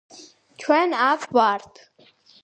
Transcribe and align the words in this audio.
ჩვენ 0.61 0.89
აქ 1.09 1.21
ვართ 1.35 1.71